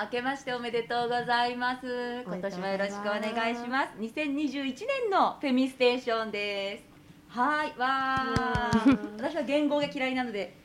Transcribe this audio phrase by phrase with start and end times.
[0.00, 2.22] 明けましておめでとうございます。
[2.24, 3.90] 今年もよろしくお願いします。
[4.00, 6.84] 2021年のフェミステーションです。
[7.28, 9.16] はいわー。
[9.18, 10.56] 私は言語が嫌いなので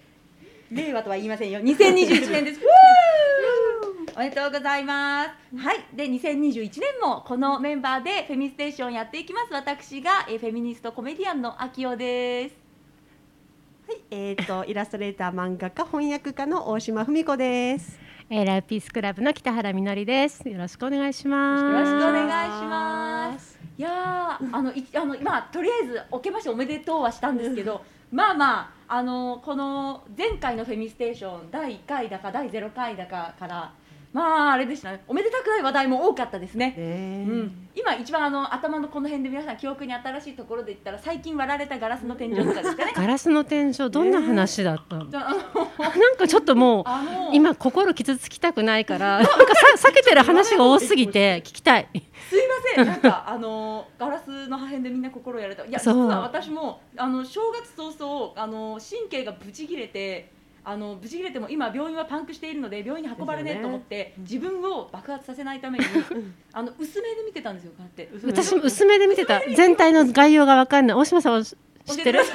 [0.71, 1.59] 令和とは言いませんよ。
[1.59, 2.61] 2021年です。
[4.15, 5.57] おめでとうございます。
[5.57, 9.51] はいで2021年もこのメンバーでフェミステーションやっていきます。
[9.51, 12.55] 私がえフェミニストコメディアンの秋代です。
[13.85, 18.04] はい、えっ、とイラストレーター漫画家翻訳家の大島文子です。
[18.27, 20.49] えー、ライフピースクラブの北原みのりです。
[20.49, 21.63] よろしくお願いします。
[21.63, 23.59] よろしくお願いします。
[23.77, 33.71] いやーあのいあのまあとりあえずおけましておめでとうはしたんですけど、まあまああのこの前回のフェミステーション第1回だか第0回だかから
[34.15, 35.03] まああれでしたね。
[35.09, 36.73] おめでたくない話題も多かったですね。
[36.77, 42.93] ねうん、今一番あの頭のこの辺で皆さん記憶に新しいところで言ったら最近割られたガラスの天井とかですかね。
[42.95, 45.09] ガラスの天井どんな話だったの？
[45.09, 49.33] じゃああのなんかちょっともうあの今心傷つきたくないからなんか
[49.75, 51.89] さ避けてる話が多すぎて 聞きたい。
[51.93, 55.65] すいません、なんかあのガラスの破片でみんな心やられた。
[55.65, 60.33] いや実そうは私もあの正月早々あの神経がブチ切れて。
[60.67, 65.85] あのブチ切れても今病院はパンクしているので病院に運ばれねえと思って、自分を爆発させないために
[66.51, 68.09] あの薄めで見てたんですよこうやって。
[68.25, 69.41] 私も薄めで見てた。
[69.55, 70.97] 全体の概要がわかんない。
[70.97, 71.55] 大島さんは知っ
[72.03, 72.19] てる？
[72.23, 72.25] 教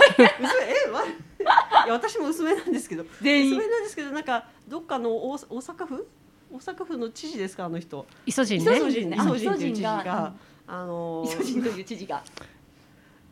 [0.87, 3.05] えわいや私も薄めなんですけど。
[3.21, 3.53] 全員。
[3.57, 6.09] 薄めなんですけどなんかどっかの大大阪府？
[6.53, 8.07] 大阪府の知事ですかあの人。
[8.27, 8.91] イソジンイソね。
[8.93, 9.17] ジンね。
[9.17, 10.35] イソジンっていう知事がが
[10.69, 12.23] あのイソジンという知事が。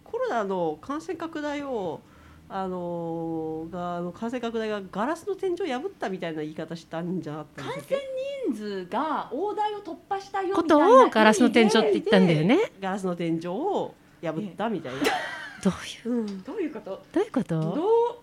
[0.03, 2.01] コロナの感染拡大を
[2.51, 7.99] あのがあの感染拡大がガラスの天井を破ったみたいな言い方したんじゃなかったんですっけ
[8.49, 12.59] 人数が大台を突破したよことをガラスの天井って言ったんだよね。
[12.81, 15.01] ガラスの天井を破ったみたいな、
[15.63, 16.11] どういう？
[16.11, 16.27] うん。
[16.27, 17.03] でどういうこと？
[17.13, 17.61] どういうこと？
[17.61, 18.17] どう？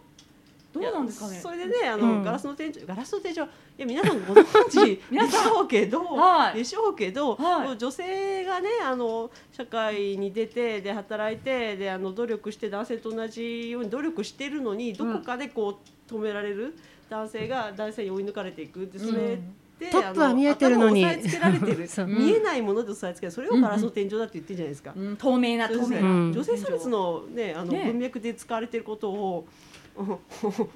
[0.82, 1.40] どうなんですかね？
[1.40, 2.24] それでねあの、うん。
[2.24, 3.38] ガラスの天井ガラスの天井い
[3.78, 6.58] や皆さんご存知 皆さんでしょうけど、はい。
[6.58, 7.78] でしょうけど、はい。
[7.78, 15.80] 女性がねあの社会に出てで働いてであの努力して男性と同じように努力してるのにどこかでこ
[16.10, 16.76] う止められる
[17.10, 18.88] 男性が男性に追い抜かれていく。
[18.88, 21.04] でそれうんで、トップは見えてるのに。
[21.04, 21.88] 押さえつけられてる。
[22.08, 24.94] 見えないもので押さえつけそれをガラスの天井だって言ってるじゃないですか。
[24.96, 26.02] うん、透明な透明。
[26.02, 29.46] な、うん女性差別のねあのね文脈で使われてることを、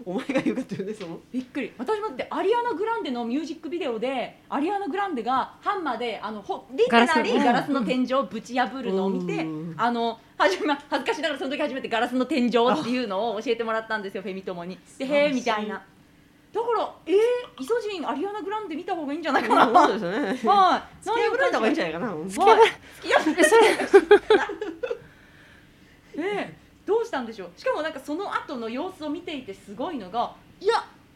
[0.06, 1.74] お前が言うかっていうねそのびっくり。
[1.78, 9.76] 私もだってアリアナ・グランデのミュージックビデオでアリアナ・グランデがハンマーであのほリテラリーガガラスの天井をぶち破るのを見て、うん。
[9.78, 12.52] あのはじめ恥ずかしながらその時初めてガラスの天井っ
[12.84, 14.80] ていうのを教えてもらったんですよフェミ友に。
[14.98, 15.84] でへえみたいな。
[16.52, 17.16] だからえー、
[17.62, 19.68] イソジンアリアナ・グランデ見た方がいいんじゃないかな。
[19.68, 20.34] はいそうですよね。
[20.34, 22.08] 付き合いぶられた方がいいんじゃないかな。
[22.08, 23.62] はい付き合い付き合い
[26.18, 27.50] えどうしたんでしょう？
[27.56, 30.74] しかもなんかその後の様子を見ていてすごいのがいや、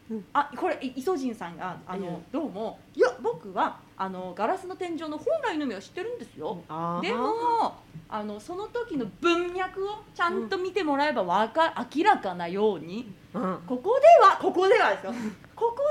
[0.08, 0.24] うん。
[0.32, 2.78] あこれいイソジンさんがあの、うんどうも。
[2.94, 3.08] いや。
[3.20, 6.58] 僕はあのガラスの天井の本来の意味を知ってるんですよ。
[7.02, 7.74] でも
[8.08, 13.58] あのその時の文脈をちゃんと見てもらえばわか明らかなようにうん。
[13.66, 15.12] ここではここではですよ。
[15.56, 15.82] ここ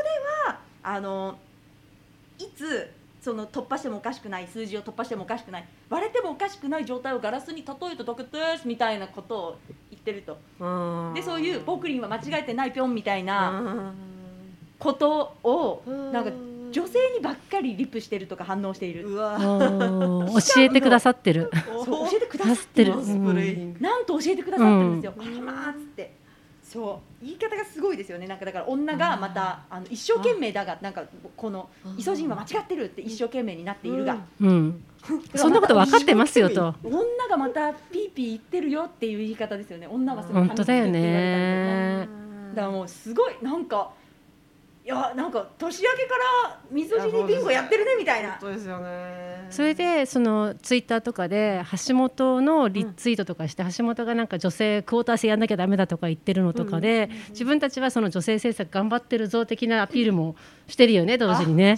[0.48, 1.38] ではあの
[2.40, 2.90] いつ
[3.22, 8.30] その突破してもおかしくない数字を突破してもおかしくない割れてもおかしくない状態をガラスに例えただけで
[8.62, 9.73] すみたいなことを言
[10.04, 10.38] ってると。
[10.60, 11.14] うん。
[11.16, 13.94] でそういう「僕には間違えてないぴょん」みたいなうん。
[14.78, 16.12] ことをうん。
[16.12, 16.32] なんか
[16.72, 19.04] 女性にばっかりリプしてるとか反応している。
[19.16, 21.50] 教えてくださってる。
[21.86, 22.96] そう教えてくださっててる
[23.80, 25.26] なんと教えてくださってるんですよ、うん。
[25.26, 26.14] ありまーっつって。
[26.64, 27.26] そう。
[27.26, 28.28] 言い方がすごいですよね。
[28.28, 31.04] なんかだから女がまたあの一生懸命だがなんか
[31.38, 34.84] このイソジンは間違ってるって一生懸命になっているが、うん。
[35.36, 36.76] そんなこと分かってますよと。
[36.84, 37.00] 女
[37.30, 42.08] がまたピーピー言ってるよっていう言い方ですよね女はすごい本当だよね。
[42.56, 43.92] だからもうすごいなんか
[44.86, 46.16] いやなんか年明けか
[46.46, 60.36] らみそ汁ビンゴやってるねみたいな本当ですよねそれでそのツイッターとかで橋本のリツイートとかして、橋本がなんか女性クォーター制やんなきゃダメだとか言ってるのとかで、自分たちはその女性政策頑張ってるぞ的なアピールも
[60.68, 61.78] してるよね同時にね。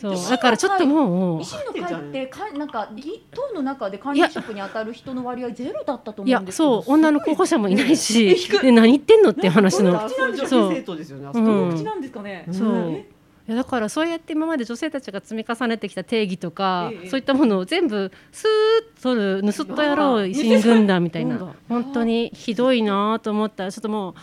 [0.00, 0.30] そう。
[0.30, 6.82] だからちょっともう維新の会ってかなんか議党の中で管理職に当たる人の割合ゼロだったといや思うんですけど。
[6.82, 6.94] そう。
[6.94, 11.68] 女の候補者もいないし低い で何言ってんのっていう話のあそうですよねあそこ。
[11.74, 12.90] 口なんですかね、そう。
[12.90, 13.18] え
[13.48, 18.48] いやだからそうやって今まで女性たちが積み重ねてきた定義とか、ええそういったものを全部スー
[18.94, 21.54] ッと取る盗っ人野郎維新軍団みたいな。
[21.66, 24.14] 本当にひどいなと思ったらちょっともう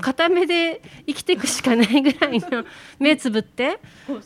[0.00, 2.64] 片目で生きていくしかないぐらいの
[2.98, 3.78] 目つぶって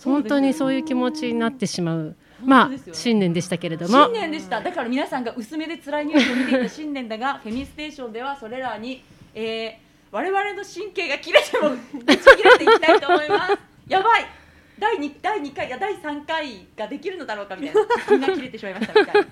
[0.05, 2.17] 本当にそういう気持ちになってしまう。
[2.44, 4.05] まあ新年でしたけれども。
[4.05, 4.61] 新年でした。
[4.61, 9.03] だから皆さんが薄めで辛いニュースを見ていた新年だがフェミステーションではそれらに、
[9.35, 9.73] えー、
[10.12, 13.59] 我々の神経が切れてもぶち切れていきたいと思います。
[13.88, 14.38] やばい
[14.79, 17.81] 第二第二回いや第三回ができるのだろうかみたいな
[18.11, 19.29] みんな切れてしまいましたみたいな。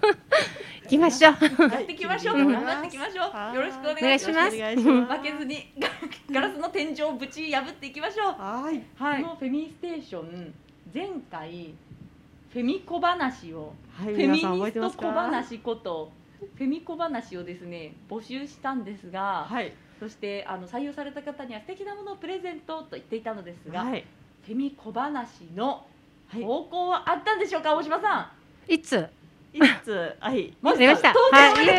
[0.82, 2.38] 行きましょうやっていきましょう。
[2.38, 3.22] うん頑張っていきましょ
[3.52, 3.54] う。
[3.54, 4.32] よろしくお願いします。
[4.32, 5.72] お願いしますお願いします負けずに
[6.31, 8.34] ガラスの天井をぶち破っていきましょう。
[8.40, 10.54] はいはい、このフェミステーション
[10.94, 11.75] 前回
[12.52, 24.04] フェミ小話を、はいフェミニスト小話ことフェミ小話をですね募集したんですが、はいそしてあの採用された方には素敵なものをプレゼントと言っていたのですが、はい
[24.46, 25.84] フェミ小話の
[26.28, 26.43] はい。
[26.43, 28.31] 投稿はあったんでしょうか大島さ
[28.69, 28.72] ん。
[28.72, 29.06] いつ？
[29.52, 30.16] いつ？
[30.20, 30.52] はい。
[30.60, 31.08] まず出ました。
[31.08, 31.54] はい。
[31.54, 31.76] とうござ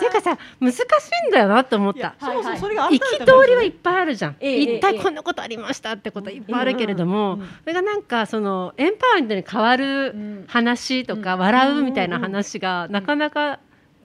[0.00, 0.78] いうかさ難し
[1.26, 2.14] いんだよなと思った。
[2.20, 8.02] そうそうそれがあっ行きたんだ通りはいっぱいあるじゃん、ええ一ええ体こんなことありましたってことはいっぱいあるけれども、うんそれがなん。
[8.02, 13.60] かそのエンパワーメントに変わるうん話とか、うん笑うみたいな話がなかなか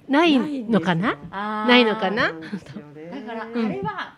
[0.07, 1.17] ないのかな、
[1.67, 2.31] ないのかな？
[2.31, 3.69] だからあうん。
[3.71, 4.13] れは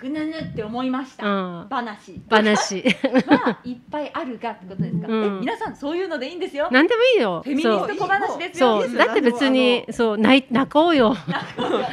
[0.00, 1.26] ぐぬぬって思いました。
[1.26, 2.20] うん、話。
[2.30, 2.82] 話。
[2.82, 5.08] はいっぱいあるがってことですか？
[5.08, 5.36] うん。
[5.38, 6.68] え皆さんそういうのでいいんですよ。
[6.70, 7.42] 何でもいいよ。
[7.44, 8.80] フェミニそうスト小話ですよ。
[8.80, 8.88] そいう。
[8.88, 10.18] いですよだって別にそう。
[10.18, 11.14] 泣い泣こうよ。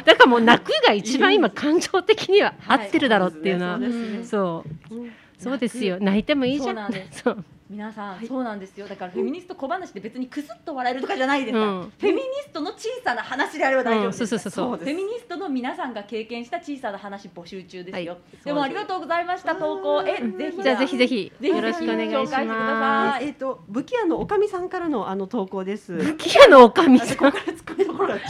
[0.04, 4.24] だからもう泣くが一番今感情的には合ってるだろうっていうのは、そうですね。
[4.24, 4.94] そう。
[4.94, 5.10] うんそう
[5.58, 5.98] ですよ。
[6.00, 6.66] 泣いてもいいじゃん。
[6.66, 7.22] そうなんです。
[7.22, 7.44] そう。
[7.70, 8.26] 皆さん、はい。
[8.26, 8.88] そうなんですよ。
[8.88, 11.58] だからフェミニスト小話って別にクスッと笑えるとかじゃないですか。
[11.58, 11.66] ら。
[11.66, 11.92] うん。
[11.98, 14.10] フェミニストの小さな話であれば大丈夫うん。
[14.10, 14.18] です。
[14.18, 14.50] そうそうそう。
[14.52, 14.90] そうそうです。
[14.90, 18.12] フェミニストの皆さんが経験した小さな話募集中ですよ。
[18.14, 18.44] はい。
[18.44, 20.02] でもありがとうございました投稿。
[20.06, 20.62] えうんぜひ。
[20.62, 21.32] じゃあぜひぜひ。
[21.40, 26.02] ぜひよろしくお願いし紹介してくだまさいえっと武器屋のおかみさんからのあの投稿です。
[26.02, 27.26] すキアのおかみさん？
[27.26, 28.20] あここから突っ込みどころだ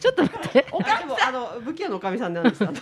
[0.00, 0.66] ちょっと待って。
[0.72, 2.64] おかあでもあの武器屋のおかみさんなんです。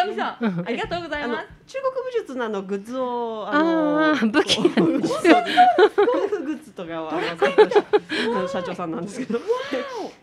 [0.00, 0.56] あのおかみさうん。
[0.62, 1.46] ん、ありがとうございます。
[1.66, 9.40] 中国武術のあのグッズをあのー武器屋こうそう功夫グッズとかをあの社長さんなんですけど、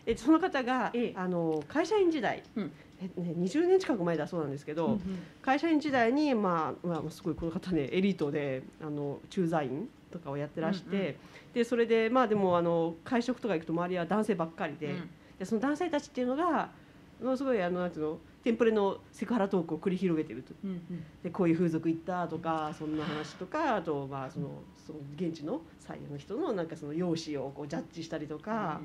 [0.06, 1.12] えその方がええ。
[1.16, 2.72] あの会社員時代、うん。
[3.00, 4.98] えね20年近く前だそうなんですけど、
[5.42, 11.14] 会社員時代にまあまあすごいこの方ねエリートであの駐在員とかをやってらして、うんうん。
[11.54, 14.86] でそれでまあでもあの会食とか行くと周りは男性ばっかりで。
[14.86, 15.10] うん。
[15.38, 16.70] でその男性たちっていうのが
[17.20, 20.52] ものすごいあのなんていうのテンプレのセクハラトークを繰り広げてると。
[20.62, 21.04] うんうん。
[21.22, 28.80] でこういう風俗行ったとかそんな話とかあとまあそのその現地の採用の人のなんかその容姿をこうジャッジしたりとか、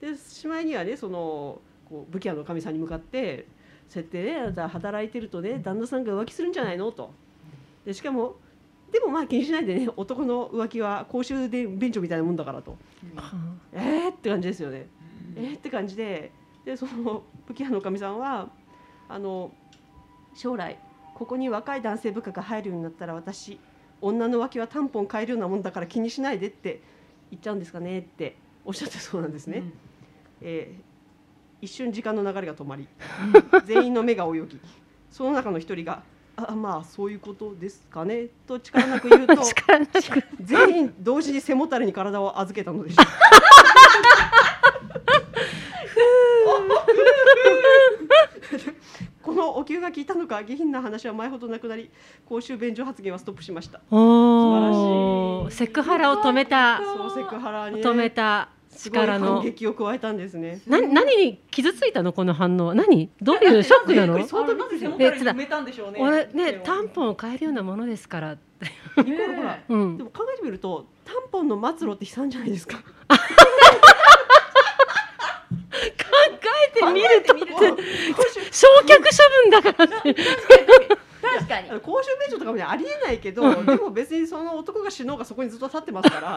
[0.00, 3.46] でしまいにはねそのこう武器屋の神さんに向かって
[3.88, 6.90] 設定であなた働いてるとね旦那さんが浮気するんじゃないの？
[6.90, 7.12] と。
[7.86, 8.36] でしかも
[8.90, 12.76] でもまあ気にしないでね男の浮気は公衆便所みたいなもんだからと。
[13.72, 14.88] えーって感じですよね。
[15.36, 16.32] えーって感じで
[16.64, 18.50] でその武器屋のおかみさんは
[19.08, 19.50] あの
[20.34, 20.78] 将来
[21.14, 23.58] ここに若い男性部下が入るようになったら私
[24.00, 26.80] 女の脇はタンポン買えるようなもんだから気にしないでって
[27.30, 29.62] 言っちゃうんですかねっておっしゃってそうなんですね。
[30.40, 30.88] えー
[31.60, 32.86] 一瞬時間の流れが止まり
[33.66, 34.60] 全員の目が泳ぎ
[35.10, 36.04] その中の一人が
[36.36, 39.34] 「あまあそういうことですかね」と力なく言うと
[40.40, 43.02] 全員同時に背もたれに体を預けたのでした。
[49.28, 51.90] このお灸が効いたのか下品な話は前ほどなくなり
[52.26, 53.82] 公衆便所発言はストップしました。
[53.90, 56.80] おおセクハラを止めた。
[56.82, 59.34] そうセクハラに、ね、止めた力の。
[59.34, 60.62] 反撃を加えたんですね。
[60.66, 62.14] な何に傷ついたの？
[62.14, 62.72] この反応。
[62.72, 63.10] 何？
[63.20, 64.26] どういうショックなの？
[64.26, 65.98] 相当なぜ背もたれに埋めたんでしょうね。
[66.00, 68.32] 俺ねタンポンを買えるようなものですから。
[68.32, 68.38] っ
[68.96, 69.98] てねほらうん。
[69.98, 72.78] でも考えてみるとタンポンの末路って悲惨じゃないですか。
[72.78, 72.84] 考
[76.66, 77.54] えてみると考えてみる
[78.14, 78.22] と
[78.58, 79.02] 焼却処
[79.44, 80.14] 分だからって。
[81.20, 81.80] 確かに。
[81.80, 86.36] 公衆便所とかもねありえないけどでも別にその男が死のうがそこにずっと立ってますから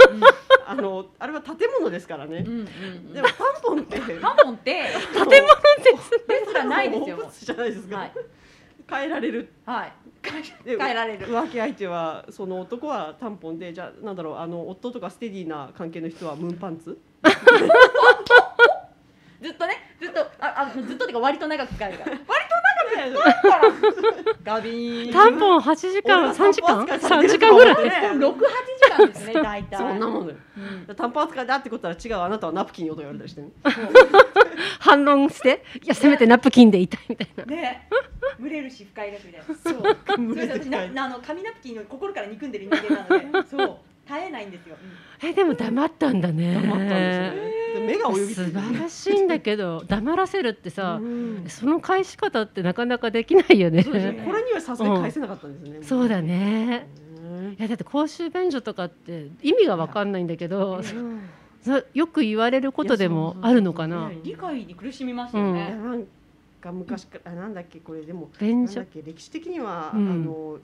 [0.68, 2.44] あのあれは建物ですからね。
[2.46, 3.13] うんうんうん。
[3.13, 4.00] でもタンポンって。
[4.00, 4.84] タンポンって。
[5.13, 5.34] 建物で
[6.04, 7.32] すですらないですよ。
[7.32, 8.12] じゃないですか、はい。
[8.90, 9.54] 変えられる。
[9.66, 9.94] はい。
[10.63, 11.25] で変えられる。
[11.28, 16.98] 浮気相手はその男はタンポンでじゃあなんだろうあの夫とかステディな関係の人はムーンパンツ？
[17.25, 17.72] ずっとね
[19.42, 19.66] ずっと
[20.60, 22.12] ああずっとってか割と長く使えるから。
[22.12, 23.62] 割と長くから
[24.43, 25.10] ガビー。
[25.10, 26.67] ンタンポン8時間俺は3時間？
[26.67, 27.75] タンポン扱いされ3てる時間ぐらい？
[27.75, 27.81] 時
[28.91, 29.77] 間ですね大体。
[29.77, 30.39] そんなもんだよ。
[30.88, 30.96] うん。
[30.96, 32.15] タンポン扱いだってことは違う。
[32.20, 33.41] あなたはナプキンよと言われたりして。
[33.41, 33.50] ね
[34.79, 35.63] 反論して？
[35.84, 37.46] いやせめてナプキンでいたいみたいな。
[37.46, 37.88] ね。
[38.39, 39.55] 蒸れるし不快だしみたいな。
[39.55, 39.81] そう。
[40.36, 43.48] 私あの紙ナプキンを心から憎んでる人間なので。
[43.50, 43.77] そう。
[44.08, 44.75] 耐えないんですよ、
[45.24, 46.55] えでも黙ったんだね。
[46.55, 47.50] 黙ったんですよね。
[47.50, 47.50] で
[47.85, 51.43] 目が泳ぎ素て晴らしいんだけど黙らせるってさ、うん。
[51.47, 53.83] その返し方ってなかなかできないよね。
[53.83, 54.01] これ
[54.43, 56.88] にはさすがに返せなかったんですね、そうだね。
[57.23, 57.51] うん。
[57.53, 61.21] いやだって公衆便所とかって意味がわかんないんだけどうん。
[61.63, 63.97] そよく言われることでもあるのかな。
[63.97, 66.05] いやそう理解に苦しみますよね、なん
[66.59, 68.01] か昔からあなんだっけこれ。
[68.01, 68.83] でも便所。
[69.05, 70.11] 歴史的には、うん。
[70.11, 70.57] あの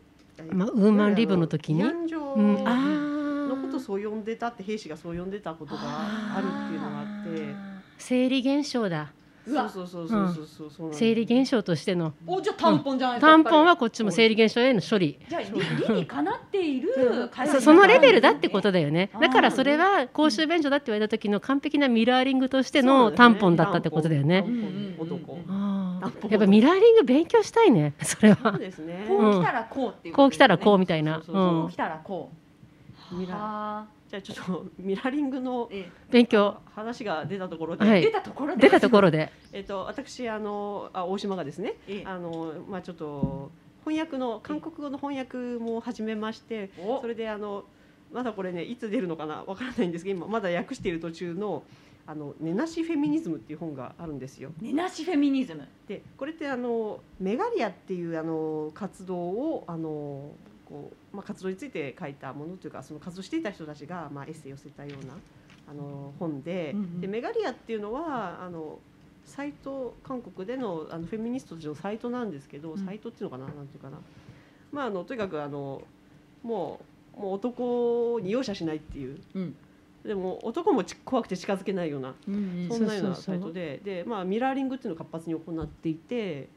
[0.51, 1.83] まあウーマンリブの時に？
[1.83, 3.26] うん、あのー
[3.67, 7.05] ことをそう呼んでたって兵士がそう呼んでたことがあるっていうのがあっ
[7.35, 7.77] て。
[7.97, 9.11] 生理現象だ。
[9.47, 9.69] うわ。
[9.69, 12.13] そうそうそうそうそうそうなんです生理現象としての。
[12.25, 13.17] おじゃあタンポンじゃない。
[13.17, 15.07] ですかタンポンはこっちも生理現象への処理。
[15.07, 15.51] りじゃあ理
[15.87, 19.09] 理にかなっているそそのレベルだってことだよね。
[19.19, 24.43] だからそれは公衆便所だって言われた時の完璧なミラーリングとしてのタンポンだったってことだよね。
[24.43, 25.37] タンポン男。
[26.29, 27.93] やっぱミラーリング勉強したいね。
[28.01, 29.05] それそうはですね。
[29.07, 31.15] こう来たらこうっていうこう来たらこううみたいな。
[31.15, 31.43] そうそうそう。
[31.43, 31.61] うん。
[31.61, 32.46] こう来たらこう
[33.11, 36.57] ミラじゃあちょっとミラーリングのえ勉強。
[36.73, 37.99] 話が出たところで、はい。
[37.99, 38.61] え出たところで。
[38.61, 39.31] 出たところで。
[39.51, 42.03] えっと私あのあ大島がですねええ。
[42.05, 43.51] あのまあちょっと
[43.85, 47.01] 翻訳の韓国語の翻訳も始めましてお。
[47.01, 47.65] それであの
[48.13, 51.63] まだこれねいつ出るのかなわからないんですけど今まだ訳している途中の
[52.05, 54.51] あの根なしフェミニズムっていう本があるんですよ。
[54.61, 55.67] 根なしフェミニズム。
[55.89, 60.31] でこれってあのメガリアっていうあの活動をあの
[60.67, 65.13] こう、まあ、活動について書いたものというかその活動していた人たちが、まあ、エッセイを寄せたような
[65.69, 67.01] あの本で,、うんうん。
[67.01, 68.79] でメガリアっていうのはあの
[69.25, 72.85] サイト韓国でのあのフェミニストたちのサイトなんですけど、うん。
[72.85, 73.97] サイトっていうのかななんていうかな、
[74.71, 75.81] まあ、あのとにかくあの
[76.43, 76.79] も
[77.17, 79.19] うもう男に容赦しないっていう。
[79.35, 79.55] うん。
[80.05, 86.47] でも男もち怖くて近づけないようなうんそんなようなサイトでで、まあ、ミラーリングっていうのを活発に行っていて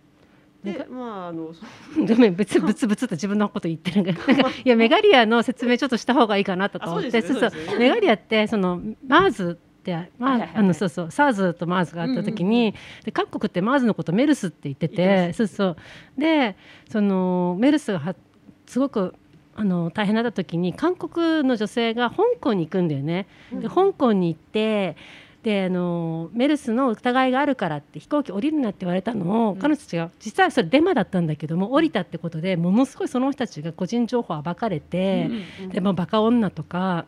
[0.65, 1.63] でまああのそ
[1.97, 4.21] ごめん別ブツブツと自分のこと言ってるけど
[4.65, 12.75] いやメガリアの説明ちょっとした方がいいかなとか思ってあそうそうメガリアってそのマーズってまはいはいはいああのそうそう SARS と MERS があった時に、
[13.05, 15.77] で韓国って MERS のことメルスって言っててそうそう
[16.19, 16.57] で
[16.89, 18.15] そのメルスがは
[18.67, 19.15] すごく
[19.55, 23.27] あの大変だった時に韓国の女性が香港に行くんだよね。
[23.53, 24.97] で香港に行って
[25.43, 29.59] であのメルスの疑いがあるからって飛行機降りるなって言われたのを、うん。
[29.59, 35.31] 彼女たちが実はそれデマだったんだけども降りたってことでものすごいその人たちが個人情報を暴かれて、
[35.73, 37.07] でもバカ女とか、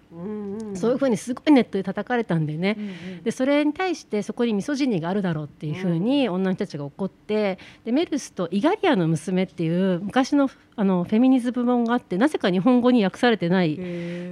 [0.74, 2.76] そういうふうにすごいネットで叩かれたんでね、
[3.24, 13.78] でそれに対してそこにミソジニがあるだろうっていうふうに女の人たちが怒ってでメルスとイガリアの娘っていう昔のあのフェミニズム本があってなぜか日本語に訳されてない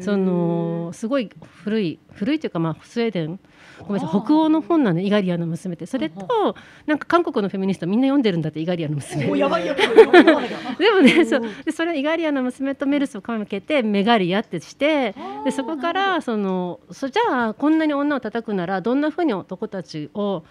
[0.00, 1.30] そのすごい
[1.64, 3.38] 古い古いというかまあスウェーデン
[3.87, 4.22] ごめんなさい。
[4.22, 5.87] 北欧の本なのイガリアの娘って。
[5.87, 6.54] それと
[6.87, 9.26] なんか韓国のフェミニストみんな読んでるんだってイガリアの娘。
[10.78, 11.42] でもねそう。
[11.64, 20.42] でそれイガリアの娘とメルスをかけてメガリアってしてでそこからそのそじゃあこんなに女を叩くならどんなふうに男たちを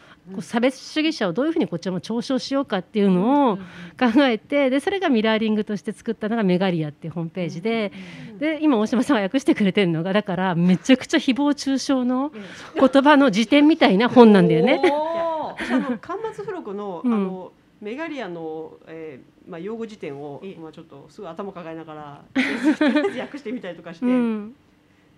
[0.41, 7.91] 差別主義者をどういうふうにこっちも嘲笑しようかっていうのを考えてでそれがミラーリングとして作ったのがメガリアっていうホームページで
[8.39, 12.31] で今大島さんが訳してくれてるのがだからめちゃくちゃ誹謗中傷の
[12.79, 14.81] 言葉の辞典みたいな本なんだよね。
[14.83, 17.13] あの巻末付録の,、うん。
[17.13, 20.51] あのメガリアの、えーまあ、用語辞典をえ。
[20.51, 22.21] え、まあ、ちょっとすぐ頭抱えながら
[23.21, 24.55] 訳してみたりとかして、うん、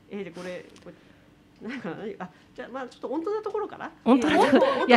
[0.09, 0.95] えーでこれこれ
[1.69, 3.91] なんかなあじゃあまあちょっと本当なところから？
[4.03, 4.65] 本当なところ。
[4.65, 4.91] えーい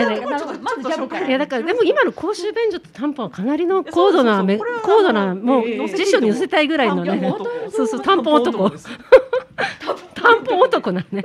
[1.30, 4.44] やだからでも今の公衆便所と担保はかなりの高度な
[4.82, 7.34] 高度なもう辞書に載せたいぐらいのね
[7.70, 8.70] そうそう担保男
[10.14, 11.24] 担保男なんね。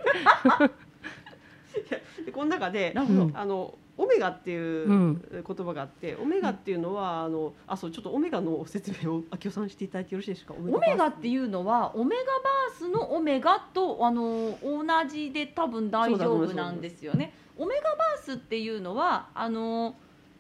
[2.26, 3.32] でこの中でうん。
[3.34, 5.44] あのオメガっていううん。
[5.46, 10.54] 言葉があって、オメガっていうのはあのあそうちょっとオメガの説明を秋代さんしていただいてよろしいですか？
[10.54, 17.34] オオメガってういうのはオメガバースのオメガとあの同じで多分大丈夫なんですよね。
[17.58, 19.96] オメガバースっていうのはあの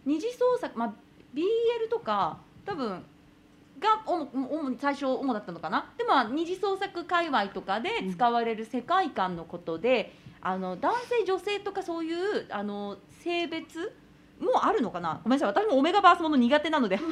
[0.05, 0.93] 二次創作まあ
[1.35, 3.03] BL とか多分
[3.79, 5.85] が主主に最初主だったのかな？
[5.97, 13.93] でもまあ二次創作界隈とかで使われる世界観のことで、あの男性女性とかそういうあの性別
[14.39, 15.19] もあるのかな？
[15.23, 15.63] ごめんなさい。
[15.65, 16.97] 私もオメガバースもの苦手なので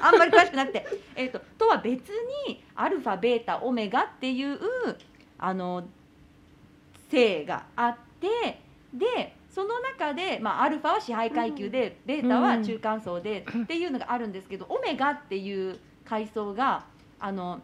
[0.00, 2.08] あんまり詳しくなくて、えー、ととは別
[2.46, 4.58] にアルファベータオメガっていう
[5.38, 5.84] あの
[7.10, 8.60] 性があって
[8.94, 16.84] でその中で、まあ、アルファは支配階級で、ベータは中間層で、っていうのがあるんですけどオメガっていう階層が
[17.18, 17.60] あの、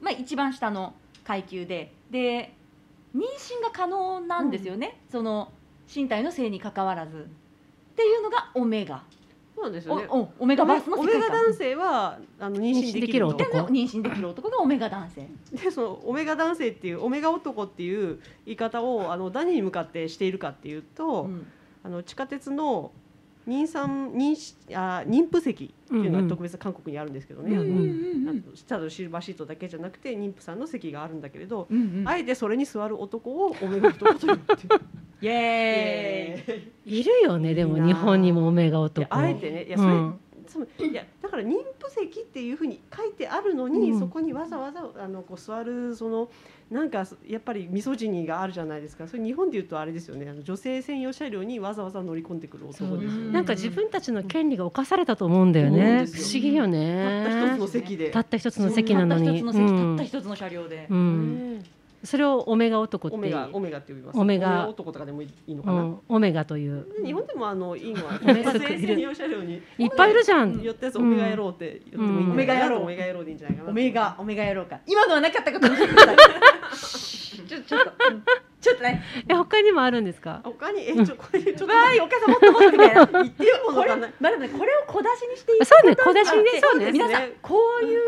[0.00, 2.54] まあ、一番下の階級でで
[3.14, 5.52] 妊娠が可能なんですよね、その
[5.94, 7.18] 身体の性にかかわらず。
[7.18, 9.04] っていうのがオメガ、
[9.54, 10.06] そうなんですよね。
[10.08, 13.52] おおオメガバースのオメガ男性はあの妊娠できる男。
[13.52, 15.28] で妊娠できる男がオメガ男性。
[15.52, 21.46] でそのオメガ男性っていうオメガ男っていう言い方をあの何に向かってしているかっていうと、うん。
[21.86, 22.92] あの地下鉄の
[23.46, 27.56] 妊産妊しあ妊婦席っていうのは特別韓国にあるんですけどね、
[28.66, 32.08] ただのシルバーシートだけじゃなくて妊婦さんの席があるんだけれど、うんうん。
[32.08, 34.58] あえてそれに座る男をオメガ男と言ってる
[35.20, 37.00] イエーイ。
[37.00, 39.64] いるよねでも日本にもオメガい男やあえてね。
[39.64, 43.98] いやうそれ、んつまりいやだから妊婦席っていうふうに書いてあるのに、うん。
[43.98, 46.30] そこにわざわざあのこう座るその
[46.70, 49.06] なんかやっぱりミソジニーがあるじゃないですか。
[49.06, 50.28] それ日本でいうとあれですよね。
[50.28, 53.32] あの女性専用車両にわざわざ乗り込んでくる男ですよね。
[53.32, 56.06] なんか自分たちの権利が侵されたと思うんだよ思うんね。
[56.06, 57.22] 不思議よたね。
[57.22, 58.10] った一つの席で。
[58.10, 59.24] たった一つの席なのに。
[59.24, 61.58] たった一つの席、うんたった一つの車両で、うん。
[61.58, 61.73] ね
[62.04, 64.18] それをオメガ男ってオメガオメガって呼びます。
[64.18, 65.80] オメガ男とかでもいいのかな。
[65.80, 70.60] うん、オメガという日本でもあのいいのは オメガ女性専用車両にいっぱいいるじゃん。
[70.62, 73.70] 寄ったやつオメガ野郎って言ってもいいうんオメガ野郎オメガ野郎でいいんじゃないかな。
[73.70, 76.16] オメガオメガやろうか今のはなかったかもしれない
[77.42, 78.24] ちょちょっと、うん
[78.60, 79.02] ちょっとね。
[79.28, 80.40] え他にもあるんですか？
[80.42, 80.88] 他に？
[80.88, 84.06] えちょこれちょっとわーいお母さんもっともっとみたいな言ってよもこれのか。
[84.06, 84.12] な。
[84.20, 86.90] まだねこれを小出しにしていくそうね小出しにねそうね。
[86.92, 88.00] 皆さんこういう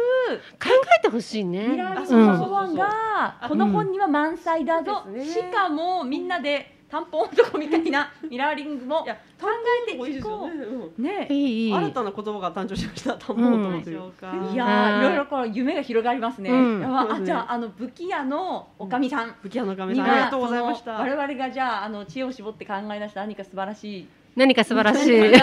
[0.59, 1.69] 考えてほしいね。
[1.69, 9.49] ミラーリングそううんそうファンがこの本には満載だぞ、しかもみんなでタンポン男みたいな ミラーリングもいや考
[9.87, 10.53] えていこね。
[10.97, 11.75] うねいいいい。
[11.75, 13.15] 新たな言葉が誕生しました。
[13.15, 14.31] 田んぼのというか。
[14.31, 16.51] うんいやはいろいろこう夢が広がりますね。
[16.51, 20.93] あじゃああの武器屋のおかみさん吹き矢の神にさんありがはとうございました。
[20.93, 25.37] 我々がじゃああの知恵を絞って考え出した何か素晴らしい何か素晴らしい。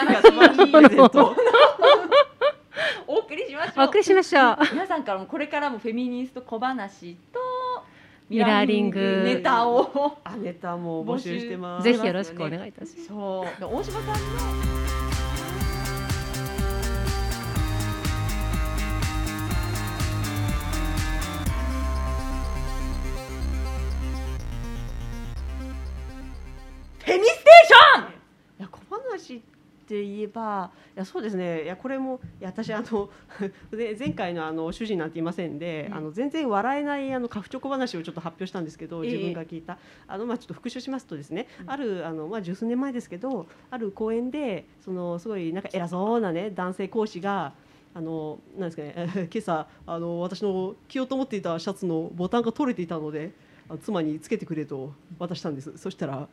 [3.08, 4.58] お送りしましょう。
[4.72, 7.40] 皆さんからもこれからもフェミニスト小話と
[8.34, 11.84] ミラーリングネタをあネタも募集してます。
[11.84, 13.08] ぜひよろしくお願いいたします。
[13.08, 15.03] そうで大島さんの
[29.94, 31.64] って言えばいやそうですね。
[31.64, 33.10] いやこれもいや私あの
[33.72, 39.12] で 前回のあの主人なんていませんで、うんあの全然笑えないあの家父チョコ話をちょっと発表したんですけどええ。
[39.12, 41.70] 自分が聞いた、あのまあちょっと復習しますとですね、うん。
[41.70, 47.54] あるあのまあ十数年前ですけどある公園でそのすごいなんか偉そうなね男性講師が
[47.94, 53.32] あのなんですかね 今朝あの私の着ようと思っていたシャツのボタンが取れていたので
[53.82, 55.78] 妻につけてくれと渡したんです。
[55.78, 56.28] そしたら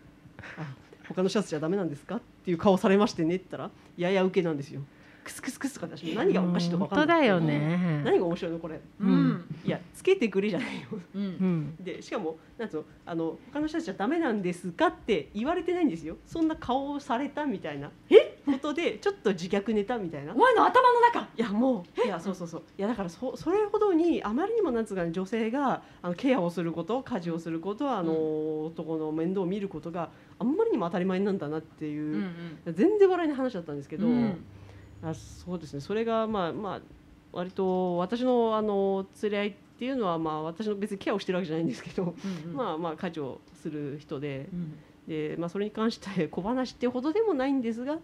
[0.57, 0.75] あ
[1.09, 2.17] 他のシャツじゃダメなんですか？
[2.17, 4.83] っていう顔されましてねって言ったらやや受けなんですよ。
[5.23, 8.03] クスクスクスとか私も何がおかしいとか分かんない本当だよね。
[8.05, 8.81] 何が面白いのこれ。
[9.01, 9.45] うん。
[9.65, 10.89] いやつけてくれじゃないよ。
[11.15, 11.61] ううん。
[11.61, 11.77] ん。
[11.77, 16.17] でしかもなんつうのあの他の人たちじゃダメなんですかって言われてないんですよ。
[16.27, 17.91] そんな顔をされたみたいな。
[18.47, 20.33] ことでちょっと自虐ネタみたいな。
[20.35, 21.29] お前の頭の中。
[21.37, 22.07] いやもう。
[22.07, 22.63] いやそうそうそう。
[22.79, 28.13] いやだからそそれほどにあまりにもなんつうかね女性があのケアをすること家事をすることあの、
[28.67, 32.17] 男の面倒を見ることがあんまりにも当たり前なんだなっていう
[32.67, 34.45] う、ん全然笑いの話だったんですけど、うん。
[35.03, 35.81] あそうですね。
[35.81, 36.81] それがまあまあ
[37.33, 42.15] 割と私のあの連れ合いっていうのはまあ私の別にケアをしてるわけじゃないんですけど、
[42.47, 44.75] うん まあまあ家事をする人でうん
[45.09, 47.99] で、まあ、それに関して小話ってほどでもないんですが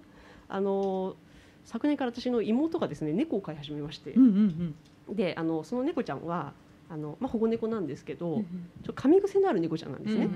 [0.49, 1.17] あの
[1.65, 4.75] 昨年から私の妹がですね猫を飼い始めまして、うんうん
[5.15, 6.53] であのその猫ちゃんは
[6.89, 8.43] あの、まあ、保護猫なんですけど、うん
[8.83, 10.25] ちょっと噛み癖のある猫ちゃんなんですね。
[10.25, 10.33] うん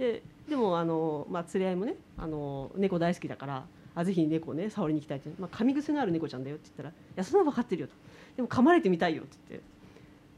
[0.00, 7.94] ででもあの、まあ、連れ合いもねあの猫大好きだからあぜひ猫ね触りに行きたいって、まあ、噛み癖のある猫ちゃんだよって言ったら「いやそんなの分かってるよ」と
[8.34, 9.70] 「でも噛まれてみたいよ」って言って。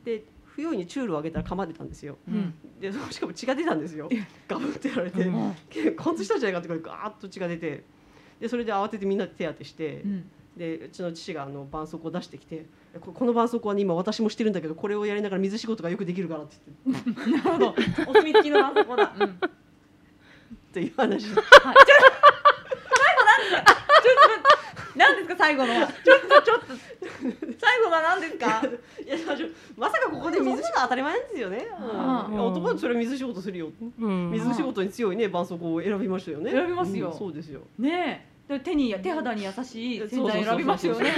[0.05, 2.18] で不用意にチュールをあげたら噛まれたんですよ。
[2.29, 2.53] うん。
[2.79, 4.11] でしかも血が出たんですよ。
[4.48, 5.25] ガブってやられて。
[5.25, 5.55] うん
[5.96, 7.85] 「貫通したんじゃないか」ってからガーッと血が出て。
[8.40, 12.66] でそれで慌ててみんなで手当てして、うんでうちの父があの絆創膏を出してきて
[13.00, 17.74] 「ここの絆創膏は、ね、今私もしてるんだけどこれをやりながら水仕事がよくできるから」って言ってなるほど
[18.08, 19.38] お墨付きの絆創膏だうんっ
[20.72, 21.42] ていう話はい、ちょ
[24.94, 26.66] 何ですか最後のはちょっとちょっと
[27.58, 28.62] 最後は何ですか
[29.04, 29.16] いや
[29.76, 31.68] まさかここで水仕事当たり前ですよね。
[31.78, 33.70] あうん男だとそれは水仕事するよ。
[34.00, 34.30] うん。
[34.30, 36.50] 水仕事に強いね絆創膏を選びましたよね。
[36.50, 37.62] 選びますようんそうですよ。
[37.78, 41.10] ね手に手肌に優しい洗剤選びますよね。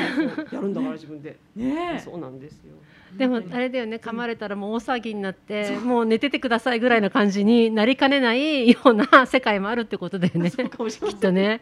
[0.53, 1.37] やるんだから自分で。
[1.57, 1.99] ねえ。
[1.99, 2.75] そうなんですよ。
[3.17, 3.97] でもあれだよね。
[3.97, 10.51] 噛まれたらもう大騒ぎになってもう寝ててくださいぐらいの感じになりかねないような世界もあるってことだよね。
[10.51, 11.61] そうかもしれないきっとね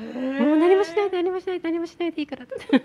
[0.00, 2.54] もう何もしないで何もしないで何もしないでいいからって。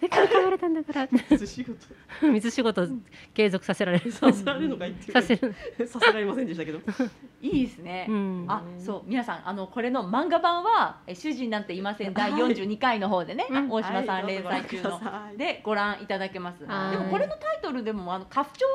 [0.00, 1.08] でから噛まれたんだから。
[1.30, 1.76] 水仕事。
[2.32, 2.88] 水仕事
[3.34, 4.10] 継続させられる。
[4.10, 5.54] させられるのかいさせる、
[5.86, 6.80] させられませんでしたけど。
[7.42, 13.70] いいですね、うん、あそう皆さんあのこれの漫画版は「え主人なんていません」第42回の方でね、うん。
[13.70, 16.60] 大島さん連載中の、はいでご覧いただけます。
[16.60, 16.96] ではい。
[16.96, 18.66] もこれのタイトルでもあの家父長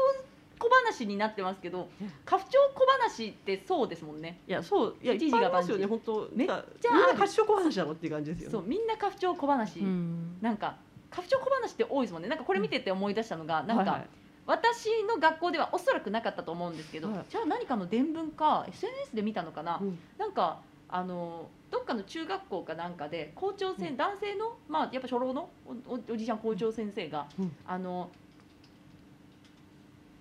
[0.57, 1.89] 小話になってますけど
[2.25, 4.39] 家父長小話ってそうですもんね。
[4.47, 6.29] いやそういやいっぱいありますよね本当。
[6.33, 8.51] めっちゃみんな褐色話だろっていう感じですよね。
[8.51, 10.37] そうみんな家父長小話、うん。
[10.41, 10.77] なんか
[11.11, 12.29] 家父長小話って多いですもんね。
[12.29, 14.07] なんかこれ見てて思い出したのが、なんか、はいはい。
[14.47, 17.25] 私の学校ではおそらくなかったと思うんですけど、はい。
[17.29, 19.99] じゃあ何かの伝聞か SNS で見たのかな、うん。
[20.17, 25.49] なんかあのどっかの中学校かなんかで校長先、男性のまあやっぱ初老の
[25.87, 27.55] おおおじいちゃん校長先生が、うん。
[27.65, 28.11] あの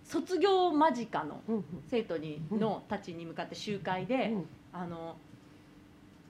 [0.04, 5.16] 卒業間近のうん生徒にのたちに向かって集会で、うんあの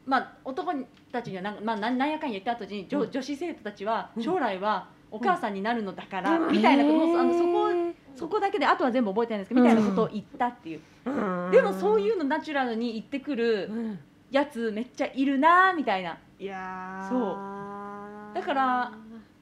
[0.07, 0.73] まあ男
[1.11, 3.11] たちにはなんか、まあ、なんやかんや言った後に女,、うん。
[3.11, 4.23] 女子生徒たちはうん。
[4.23, 6.53] 将来はお母さんになるのだから、うん。
[6.53, 11.11] みたいなことをあのそこそこだけであとは全部覚えてないんですけど、みたいなことを言ったっていう、う
[11.49, 11.51] ん。
[11.51, 13.99] でもそういうのナチュラルに言ってくるうん。
[14.31, 16.19] やつめっちゃいるなみたいな。
[16.39, 17.09] いやー。
[17.09, 18.35] そう。
[18.35, 18.93] だから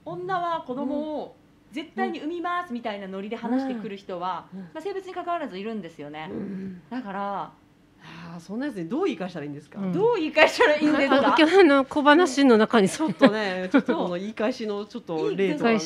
[0.05, 1.37] 女は子供を
[1.73, 4.61] 絶対に産みますみたいなノリで話してくる人は、うん。
[4.61, 6.83] まあ、性別に関わらずいるんですよね、うん。
[6.91, 7.53] だから
[8.05, 9.93] あーそんなやつにどう言い返したらいいんですか、うん。
[9.93, 13.69] どう言い返したらいいんですか、あ去年の小話の中にちょっとね。
[13.71, 15.79] ちょっとこの言い返しのちょっと例とか。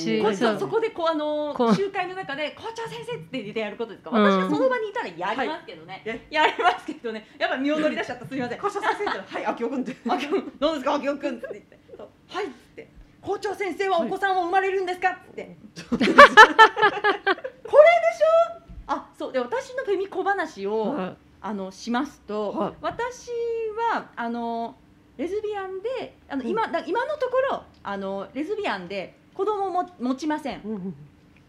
[0.59, 4.22] そこでこうあの集会の中で「校長先生」って言ってやることですか、うん。
[4.25, 6.20] 私はその場にいたらやりますけどね、はい。
[6.31, 7.27] やりますけどね。
[7.38, 8.27] やっぱ身を乗り出しちゃった。
[8.27, 8.59] すみません。
[8.59, 9.96] 校長先生ってはい秋夫君って。
[10.09, 11.79] あきょ何ですかあきおくんって言って。
[12.29, 12.66] はい
[13.27, 15.11] 校長先生はお子さんを生まれるんですか？
[15.11, 15.57] って、
[15.91, 16.17] これでしょ？
[18.87, 19.33] あそう。
[19.33, 22.73] で私のフェミ小話を、はあのしますと、はい。
[22.81, 23.31] 私
[23.93, 24.77] はあの
[25.17, 30.59] レズビアンであの今だ今のところあのレズビアンで子供も持ちません。
[30.59, 30.95] いうん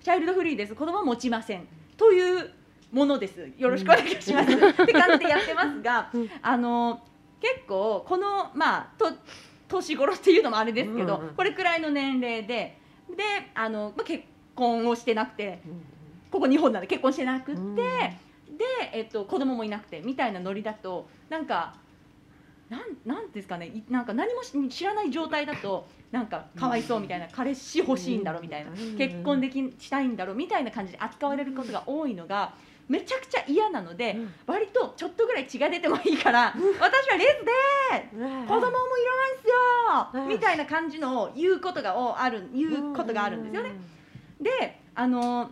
[0.02, 0.74] チャイルドフリーです。
[0.74, 1.68] 子供は持ちません。
[1.98, 2.52] という
[2.92, 3.52] ものです。
[3.58, 6.30] よろしくお願いします、って感じでやってますが、うん。
[6.42, 7.02] あの
[7.42, 9.12] 結構このまあと
[9.68, 12.78] 年頃っていうのもあれですけど、うんうんこれくらいの年齢で
[13.10, 13.24] で
[13.56, 14.24] あの、まあ、結
[14.56, 15.60] 婚をしてなくて
[16.32, 17.76] ここ日本なんで結婚してなくって、うん。
[17.76, 21.76] で、えっと、子供もいなくてみたいなノリだとなんか
[22.70, 32.54] なんなんですかねいなんか何もし知らない状態だとなんかかわいそうみたいな、彼氏欲しいんだろみたいな、うん結婚できしたいんだろみたいな感じで扱われることが多いのが
[32.90, 34.34] めちゃくちゃ嫌なので、うん。
[34.46, 37.52] 割とちょっとぐらい血が出てもいいから、私はレズで
[38.48, 40.28] 子供もいらないんすよ、うん。
[40.30, 43.72] みたいな感じのを言うことがおある言うことがあるんですよね。
[44.40, 45.52] であの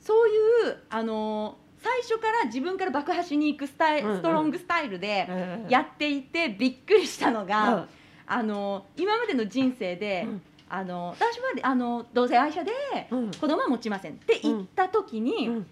[0.00, 4.16] そういうあの最初から自分から爆破しに行くスタイうんうん。
[4.16, 7.88] ストロングスタイルでうんやっていてびっくりしたのが、うん。
[8.26, 10.42] あの今までの人生で、うん。
[10.68, 12.72] あの私はあの同性愛者で
[13.10, 13.30] うん。
[13.30, 15.66] 子供は持ちませんって言った時に、うん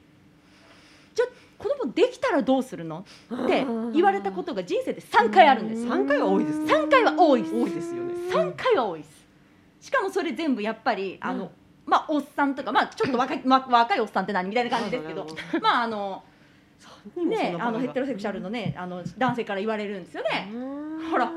[1.62, 3.04] 子供できたらどうするの？
[3.32, 5.86] って言われたことが人生で3回あるんです。
[5.86, 6.72] 三回は多いですね。
[6.72, 7.54] 3回は多いです。
[7.54, 8.14] 多いですよね。
[8.30, 9.26] 3回は多いです。
[9.80, 11.50] しかもそれ全部やっぱりあの、うん
[11.84, 15.26] まあおっさんとかまあちょっと若い、ま、 若いおっさんって何みたいな感じですけど
[15.60, 16.22] まああの
[17.16, 20.48] ねあのヘテロセクシャルのねあの男性から言われるんですよね、
[21.10, 21.32] ほらわ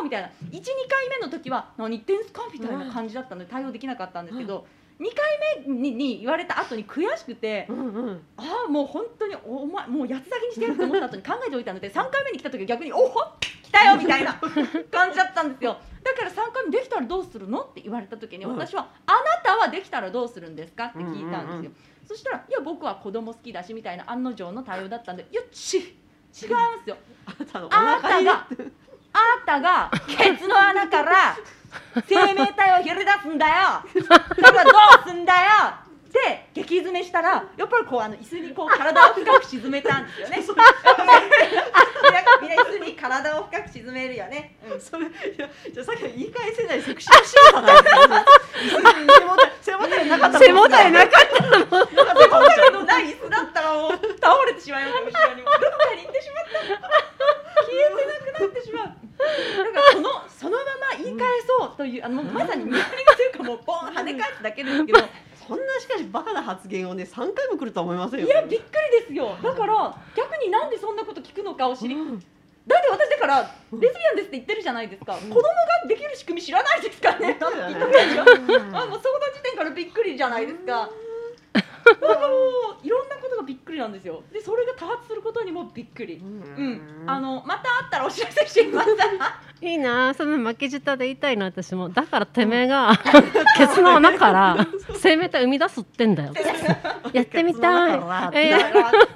[0.00, 0.28] ーみたいな。
[0.28, 2.42] 12回目の時は何言ってんすか？
[2.52, 4.64] みたいな感じだったので対応できなかったんですけど、
[4.98, 8.22] 2回目にに言われた後に悔しくて、うんうん。
[8.36, 14.34] ああもう本当にお前もう八つ咲きにしてやると思った後に考えておいたので3回目に来た時は逆におほ来たよみたいな
[14.90, 15.76] 感じだったんですよ。
[16.02, 21.70] だから3回目できたらどうするのって言われた時にうん私は「あなたはできたらどうするんですか?」って聞いたんですよ、
[22.06, 26.96] そしたら「いや僕は子供好きだし」みたいな案の定の対応だったんで「いやち違いますよ。
[27.26, 28.48] あなたが
[29.12, 31.36] あなたがケツの穴から
[32.08, 33.52] 生命体をひり出すんだよ。
[34.08, 34.70] だからど
[35.04, 35.40] うすんだよ。
[36.06, 40.38] って激詰めしたらやっぱりこうあの椅子にこう体を深く沈めたんですよね。
[42.40, 44.80] みんな椅子に体を深く沈めるよね、うん。
[44.80, 48.24] それいやじゃあさっきの言い返せないセクシーシーさなんですよね
[49.62, 56.86] 背もたれなかった背もたれなかった背もたれのない椅子だったらもう倒れてしまいます後ろにもどっかに行ってしまった
[57.64, 60.64] 消えてなくなってしまうだからそのそのま
[60.96, 64.98] ま言い返そうというあのもうまさに見張りがというかもうボン跳ね返すだけですけど
[65.46, 68.64] そんなしかしバカな発言をね三回も来るとは思いませんよいやびっく
[68.98, 72.22] りですよだから逆になんでそんなこと聞くのかを知り、うん
[72.66, 73.42] だって私だから
[73.78, 75.46] レズビアンですって言ってるじゃないですか、子供が
[75.86, 78.22] できる仕組み知らないですからねそうだよね言ったでしょ
[78.76, 80.90] あもうそこの時点からびっくりじゃないですか。
[81.54, 81.62] だ
[81.94, 82.34] からも
[82.82, 84.24] ういろんなことがびっくりなんですよ。
[84.32, 86.16] でそれが多発することにもびっくり。
[86.16, 87.04] うん。
[87.06, 88.90] あのまた会ったらお知らせしてみます。
[88.90, 88.96] い
[89.74, 91.88] いなその負け舌で言いたいな私も。
[91.88, 92.92] だからてめえが
[93.56, 96.32] ケツの穴から生命体生み出すってんだよ。
[97.12, 98.00] やってみたい。
[98.34, 98.54] え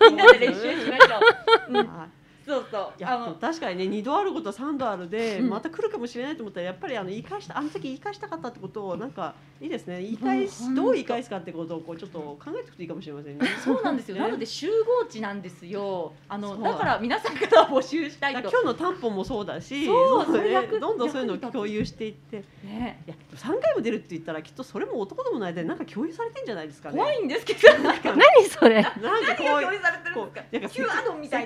[0.09, 1.21] みんなで練習しましょ
[1.69, 1.73] う。
[1.73, 2.09] うん、あ
[2.51, 2.93] そうそう。
[2.99, 13.47] いやあの確かにね二度あること三度あるで、うんまた来るかもしれないと思ったらやっぱりあの言い返したあの時言い返したかったってことをなんかいいですね言い返し、うんどう言い返すかってことをこうちょっと考えておくといいかもしれませんね。
[13.65, 14.17] そうなんですよ。
[14.17, 16.13] ねなので集合地なんですよ。
[16.29, 18.33] あのだから皆さんから募集したい。
[18.33, 23.03] 今日の担保もそうだしそうそうねどんどんそういうのを共有していってね。
[23.07, 26.97] いや3回も出るって言ったらきっとそれも男どもの間でなんか共有されてんじゃないですかね。
[26.97, 27.61] 怖いんですけど。
[27.83, 30.41] 何それなんかこう何が共有されてるんですか？
[30.53, 30.83] なんかセ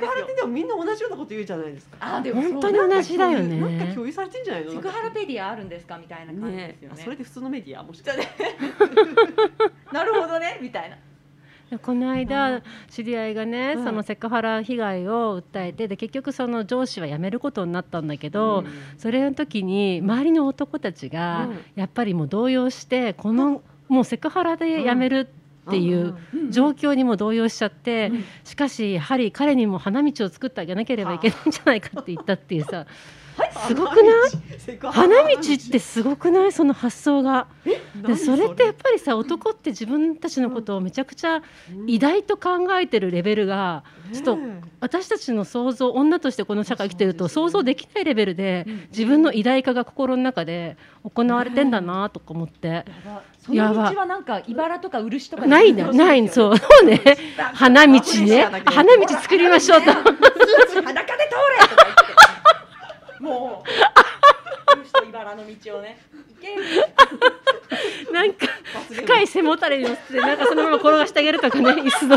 [0.01, 1.97] クハラってでもみんな同じようなこと言うじゃないですか。
[2.01, 3.61] あでも本当に同じだよね。
[3.61, 4.73] なんか共有されてんじゃないの？
[4.73, 5.99] セクハラペディアあるんですか？
[5.99, 6.97] みたいな感じでねすよね。
[7.01, 8.27] あそれで普通のメディアもしかして。
[9.93, 10.97] なるほどねみたいな。
[11.83, 13.85] この間知り合いがね、うん。
[13.85, 18.67] そのセクハラ被害を訴えてで結局その上司は辞めることになったんだけど、うん。
[18.99, 21.59] それの時に周りの男たちがうん。
[21.75, 26.15] やっぱりもう動揺してこのもうセクハラで辞めるっていう
[26.51, 28.25] 状況にも動揺しちゃって、うん。
[28.45, 32.87] しかしやはり彼にも花道を作ってあげなければいけないんじゃないかって言ったっていうさ
[33.67, 34.79] すごくない？
[34.93, 36.53] 花道ってすごくない？
[36.53, 37.47] その発想が。
[37.97, 38.47] でそれ？
[38.47, 41.43] ってやっぱりさ男って自分たちのことをめちゃくちゃ
[41.87, 44.39] 偉大と考えてるレベルがちょっと
[44.81, 52.85] 私たちの想像女としてこの社会生きてると想像できないレベルで自分の偉大化が心の中で行われてんだなとか思って。
[53.45, 56.99] その道はなんか茨とか漆とかないんだよない ん そうそうね。
[57.53, 58.45] 花道ね。
[58.65, 59.93] 花道作りましょうと。
[59.93, 61.84] 裸で通れ
[63.25, 64.77] もう。
[64.77, 65.99] 漆と茨の道をね。
[66.31, 66.55] いけ。
[66.55, 66.63] る
[68.13, 68.47] なんか
[68.91, 72.17] 深い背もたれに乗ってなんかそのまま転がしてあげるとかね 椅子の。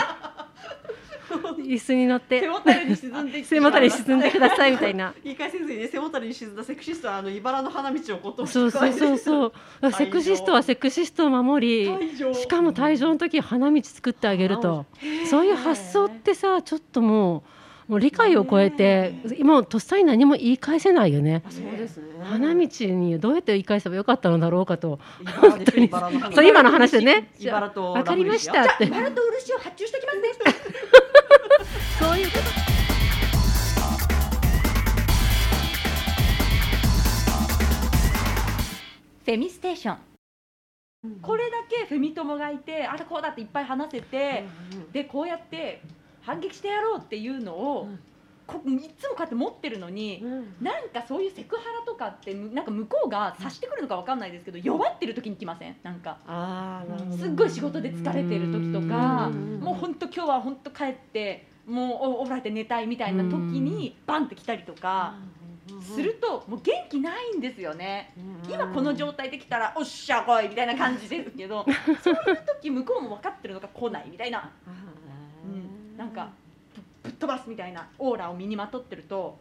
[1.57, 2.41] 椅子に乗って。
[2.41, 5.13] 背もたれに沈んでいって背もたれに沈んでくださいみたいな。
[5.23, 9.45] 言い返せずにね背もたれに沈んだセクシストはあの茨の花道をことそうそうそうそ
[9.81, 9.91] う。
[9.91, 14.85] セクシストはセクシストを守りしかも退場の時花道作ってあげると。
[15.29, 17.56] そういう発想ってさちょっともう
[17.87, 21.41] もう理解を超えて今とっさに何も言い返せないよね。
[21.47, 22.03] あそうですね。
[22.21, 24.99] 花道にどうやって言い返せばよかったのだろうかと。
[25.21, 28.87] 茨でしょ茨の花道そう今の話でね茨とわかりましたって。
[28.87, 30.23] 茨と漆を発注してきますね
[31.97, 32.43] そういうこと。
[39.23, 39.97] フェミステーション。
[41.21, 44.43] これだけフェミ友がいてあれこうだっていっぱい話せて、
[44.91, 45.81] でこうやって
[46.27, 47.99] 反撃してやろうっていうのを、うん。
[48.45, 50.23] こいつもこうやって持ってるのに、
[50.61, 55.75] なんかそういうセクハラとかってなんか向こうが察してくるのかわかんないですけど弱ってる時に来ません？
[55.83, 56.17] なんか。
[57.17, 59.59] すっごい仕事で疲れてる時とかうん。
[59.59, 65.15] もう本当今日は本当帰ってもうおお風呂入って寝たいみたいな時にバンって来たりとか
[65.81, 68.13] するともう元気ないんですよね。
[68.49, 71.65] 今この状態で来たら「おっしゃ来い」みたいな感じですけど
[72.01, 74.96] そういう時向こうも分かってるのか来ないみたいな、うん、
[75.97, 76.29] なんか
[76.75, 79.37] ぶぶっ飛ばすみたいなオーラを身にまとってると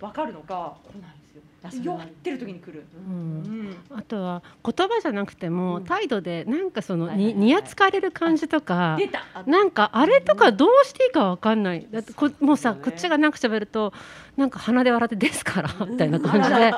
[0.00, 1.92] 分かるのか来ないんですよ。
[1.92, 3.70] 弱ってる時に来る、ううん。
[3.70, 5.84] ん、あとは言葉じゃなくてもうん。
[5.84, 8.98] 態度でなんかそのににやつかれる感じとか
[9.46, 11.86] なんかあれとかどうしていいかわかんない。
[11.90, 13.92] だってこもうさこっちがなんか喋ると
[14.36, 16.72] なんか鼻で笑ってですからみたいな感じで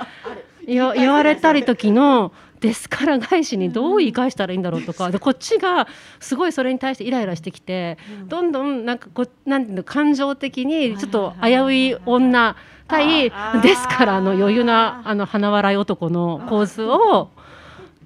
[0.66, 5.88] 言われたり時のですから返しにどう言い返したらいいんだろうとか でこっちが
[6.20, 12.54] すごいそれに対してイライラしてきてどんどんなんかこなんていうの感情的にちょっと危うい女
[12.86, 13.30] 対
[13.62, 17.30] ですからの余裕なあの鼻笑い男の構図を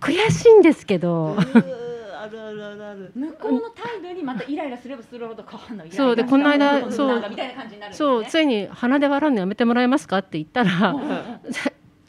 [0.01, 1.37] 悔しいんですけど。
[1.39, 3.13] あるあるあるある。
[3.15, 7.09] 向こうの態度にまたイライラすればするほど変わんのイライラそうでこの間そう。
[7.09, 8.07] なんかみたいな感じになるんですね。
[8.09, 11.27] そうついに鼻で笑うのやめてもらえますかって言ったらうんうんうん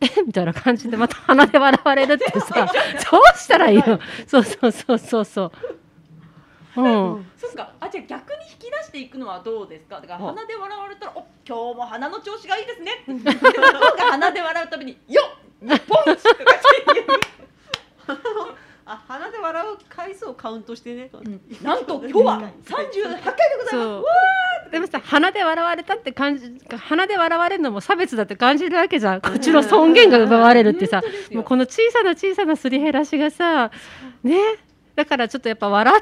[0.02, 0.08] え？
[0.26, 2.66] みたいな感じでまた鼻で笑われるってさ。
[3.12, 5.52] どうしたらいいのそうそうそうそうそう。
[6.82, 7.72] うん、そっか。
[7.80, 10.00] あじゃあ逆に引き出していくのはどうですか？
[10.00, 13.04] だからは鼻で笑われたら「お今日も鼻の調子がいいですね」
[14.12, 15.22] 鼻で笑うたびに「よ
[15.64, 15.68] っ！
[15.68, 17.08] 日本一!」とかっていう
[18.90, 21.42] あ鼻で笑う回数をカウントしてね、うん。
[21.62, 23.70] なんと今日は 38回でございます。
[23.72, 24.72] そう。
[24.72, 29.22] でもさ鼻で笑われたって感じ鼻で笑われるのも差別だって感じるわけじゃん。
[29.22, 33.72] こっちの尊厳が奪われるってさもうこの小さな小さなすり減らしがさ
[34.24, 34.38] ね
[34.98, 36.02] だからちょっとやっぱ笑っ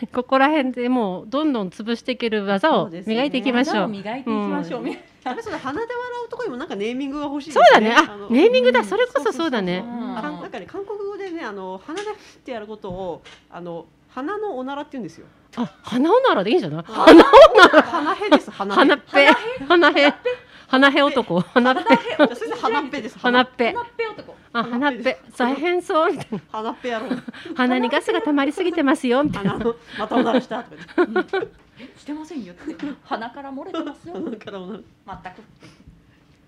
[0.00, 3.84] てここら辺でもうどんどん潰していける技を磨いていきまし技ょう。
[3.86, 4.88] を磨いていきましょう、うん。
[4.88, 7.92] やっぱりその鼻で笑うところにもなんかネーミングが欲しいですそうだね。
[7.92, 8.80] あのネーミングだ。
[8.80, 8.86] うん。
[8.86, 9.82] それこそそうだね。
[9.82, 15.26] なんかね韓国語でねあの鼻でってやることをあの鼻のおならって言うんですよ。
[15.56, 16.84] あ鼻おならでいいんじゃない？
[16.86, 17.24] 鼻
[17.82, 18.76] 鼻へです鼻へ。
[18.76, 19.28] 鼻っぺ
[19.66, 20.14] 鼻へ
[20.68, 21.40] 鼻へ男。
[21.40, 23.18] 鼻っぺそれで鼻っぺです。
[23.18, 23.72] 鼻っぺ。
[23.72, 24.36] 鼻っぺ男。
[24.52, 25.18] あ鼻っぺ。
[25.36, 26.12] 大変そう。
[26.12, 27.22] みたいな鼻っぺやろう
[27.54, 29.58] 鼻にガスが溜まりすぎてますよみたいな。
[29.98, 31.48] またおならしたとか言って
[31.78, 32.62] えしてませんよって
[33.04, 34.14] 鼻から漏れてますよ。
[34.14, 34.80] 鼻からおなら。
[35.24, 35.42] 全く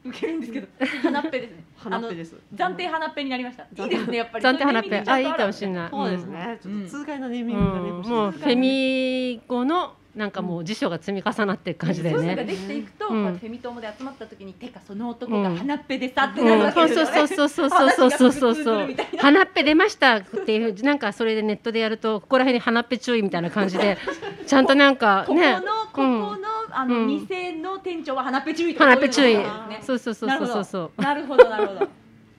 [0.08, 0.66] 受けるんですけど。
[1.02, 1.64] 鼻っぺですね。
[1.76, 2.36] 鼻っぺです。
[2.54, 3.64] 暫定鼻っぺになりました。
[3.84, 4.44] いいですねやっぱり。
[4.44, 5.04] 暫定鼻っぺ。
[5.06, 5.22] あい。
[5.22, 5.90] いかもしれない。
[5.90, 6.58] そうですね。
[6.62, 12.22] ちょっと痛快なネーミうングがねもうフェミ語のなんかもう辞書が積み重なってる感じだよね。
[12.22, 13.10] そういうのができていくと、うん。
[13.10, 15.56] こうやってフェミ友で集まった時にてかその男がうん。
[15.56, 23.96] 鼻っぺでさってうなるわん、そうけですよね、そうそうそうそうそうそうそう鼻っぺ出ましたっていうなんかそれでネットでやるとここら辺に鼻っぺ注意みたいな感じで
[24.46, 25.56] ちゃんとなんかここの、ね
[25.92, 27.06] ここのあの、うん。
[27.06, 29.36] 店の店長は鼻っぺ注意とか鼻っぺ注意。
[29.82, 31.02] そうそうそうそうそうそう。
[31.02, 31.48] なるほど。
[31.48, 31.88] なるほど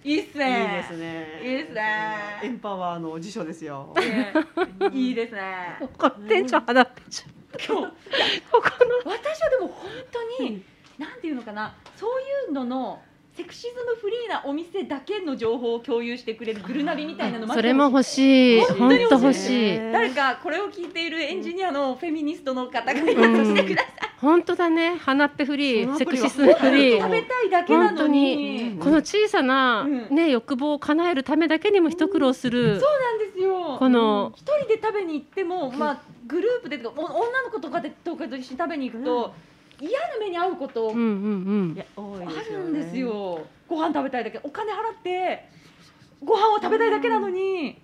[0.04, 1.42] いいっすいいねですね。
[1.44, 2.16] いいですね。
[2.44, 3.94] エンパワーの辞書ですよ。
[3.98, 4.34] ね。
[4.94, 5.78] いいですね。
[6.28, 7.94] 店長鼻っぺ注意今日。
[8.52, 8.62] ここ
[9.06, 9.12] の。
[9.12, 9.92] 私はでも本
[10.38, 10.64] 当に、
[10.98, 11.76] なんていうのかな。
[11.96, 13.02] そういうのの
[13.36, 18.62] セクシズムフリーなお店だけの情報を共有してくれるグルナビみたいなのそれも欲しい。
[18.62, 19.78] 本当本に欲しい。
[19.94, 24.98] 誰かこれを聞いているエンジニアのフェミニストの方がいらしてください、本当だね。
[24.98, 28.78] 鼻っぺフリーセクシスムフリ食べーたいだけなのに。
[28.78, 30.16] この小さなうん。
[30.16, 32.78] ね欲望を叶えるためだけにも一苦労する。
[32.78, 33.29] そうなんですよ
[33.80, 39.34] この一人で食べに行っても、まあ、グループでとかお女の子とかでとかと一緒に食べに行くと、
[39.80, 41.00] 嫌な目に遭うことうんう
[41.72, 42.66] んいや多いあですよね。
[42.66, 43.42] るんですよ。
[43.70, 44.42] ご飯食べたいだけ。
[44.44, 45.48] お金払って
[46.22, 47.82] ご飯を食べたいだけなのに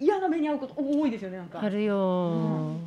[0.00, 1.58] 嫌な目に遭うこと多いですよねなんか。
[1.58, 2.78] うんあるよ。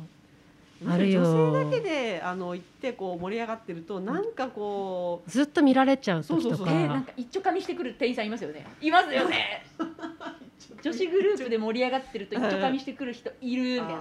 [0.82, 0.90] うん。
[0.90, 1.20] あるよ。
[1.22, 6.74] 女性だけであの行ってこう盛り上がってるとなんかこずっと見られちゃう時とそうそうそう。
[6.74, 8.66] えーなんかか一丁かみしてくる店員さんいますよね。
[8.80, 9.64] いますよね
[10.82, 14.00] 女子グループで盛り上がってると一丁かみしてくる人いるみうたいな。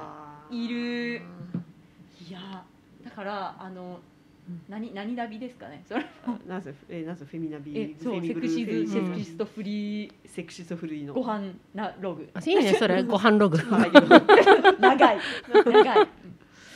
[0.51, 1.15] いる。
[1.15, 2.63] いや
[3.03, 3.99] だからあの
[4.69, 5.83] 何何ナビですかね？
[5.87, 6.05] それ。
[6.25, 10.11] あなんせえなんせフェミナビえそうフェミグルセクシズセクシストフリー。
[10.25, 11.13] セクシストフリーの。
[11.13, 12.29] ご飯なログ。
[12.33, 13.03] あいいねそれ。
[13.03, 13.57] ご飯ログ。
[13.57, 13.91] は い
[14.81, 15.17] 長い。
[15.65, 16.07] 長い。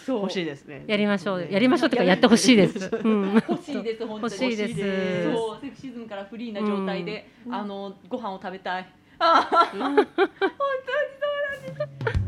[0.06, 0.20] そう。
[0.22, 0.84] 欲しいですね。
[0.88, 1.48] やりましょう。
[1.50, 2.90] やりましょうとかやってほしいです。
[2.94, 3.08] う。
[3.08, 3.34] ん。
[3.36, 4.34] 欲しいです本当に。
[4.34, 4.62] 欲しいです。
[4.64, 5.32] 欲しいです。
[5.32, 7.56] そうセクシズムからフリーな状態で、うん。
[7.56, 8.86] あのご飯を食べたい
[9.24, 12.22] あー本当にそうなんです。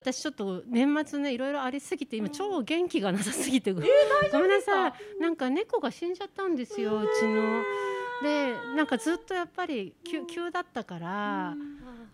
[0.00, 4.92] 私ちょっと年末ねいろいろありすぎて今超元気がなさすぎて、ごめんなさい。
[5.20, 7.00] なんか猫が死んじゃったんですよ。
[7.00, 7.62] うちの。
[8.22, 11.54] でなんかずっとやっぱり急急だったから、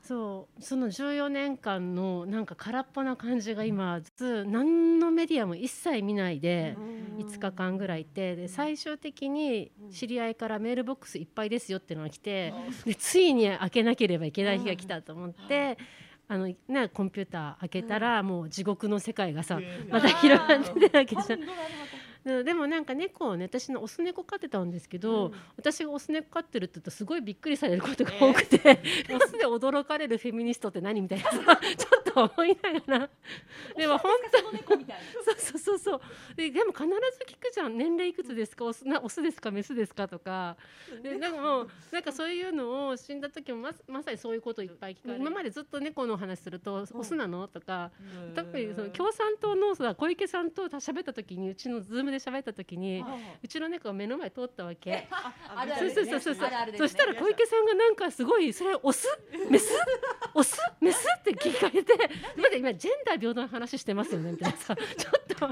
[0.02, 6.76] そうその14年間のなんか空っぽな感じが今ず何のメディアも一切見ないで。
[7.20, 12.52] 5日間ぐらいいてで最終的に知り合いからメールボックスいっぱいですよっていうのが来て
[12.84, 15.78] でついに開けなければいけない日が来たと思って
[16.28, 16.56] あの、ね、
[16.92, 19.60] コンピューター開けたらもう地獄の世界がさ
[19.90, 21.40] また広がってるわけじゃん。
[22.24, 28.80] ででもなんか猫をね私のオス猫飼ってたんですけど、私がオス猫飼ってるって言うとすごいびっくりされることが多くて、
[29.14, 31.38] オスで驚かれるフェミニストって何みたいなさ
[31.76, 33.10] ちょっと思いながら。
[33.76, 35.02] でも本その猫みたいな。
[35.24, 35.78] そうそうそう。
[35.78, 36.00] そう。
[36.36, 36.92] ででも必ず
[37.26, 37.76] 聞くじゃん。
[37.78, 38.64] 年齢いくつですか？
[38.64, 39.50] オスなオスですか？
[39.50, 40.06] メスですか？
[40.08, 40.56] とか。
[41.02, 47.48] でなんかもうなんかそういうのを死んだ時もままさにそういうことをいっぱい聞かれる今までずっと猫の話するとオスなの？
[47.48, 47.90] とか。
[48.34, 53.04] 特にその共産党のさ小池さんと喋った時にうちのズームで喋った時に
[53.42, 55.08] うちの猫が目の前通ったわけ。
[55.78, 56.36] そうそうそうそう。
[56.78, 59.06] そしたら小池さんがなんかすごいそれオス
[59.50, 59.72] メス？
[60.34, 60.58] オス？
[60.80, 61.06] メス？
[61.18, 61.94] って聞かれて
[62.36, 64.76] まだ今ジェンダー平等の話してますよねみたいなさ。
[64.76, 65.46] ちょっと